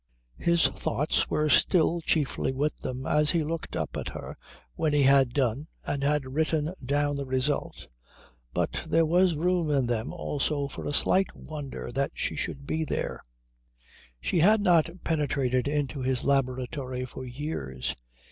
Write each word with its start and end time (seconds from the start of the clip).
His 0.39 0.65
thoughts 0.65 1.29
were 1.29 1.47
still 1.47 2.01
chiefly 2.01 2.51
with 2.53 2.75
them 2.77 3.05
as 3.05 3.29
he 3.29 3.43
looked 3.43 3.75
up 3.75 3.95
at 3.95 4.07
her 4.09 4.35
when 4.73 4.93
he 4.93 5.03
had 5.03 5.31
done 5.31 5.67
and 5.85 6.01
had 6.01 6.33
written 6.33 6.73
down 6.83 7.17
the 7.17 7.25
result, 7.27 7.87
but 8.51 8.81
there 8.87 9.05
was 9.05 9.35
room 9.35 9.69
in 9.69 9.85
them 9.85 10.11
also 10.11 10.67
for 10.67 10.87
a 10.87 10.91
slight 10.93 11.35
wonder 11.35 11.91
that 11.91 12.13
she 12.15 12.35
should 12.35 12.65
be 12.65 12.83
there. 12.83 13.23
She 14.19 14.39
had 14.39 14.59
not 14.59 14.89
penetrated 15.03 15.67
into 15.67 15.99
his 16.01 16.23
laboratory 16.25 17.05
for 17.05 17.23
years. 17.23 17.95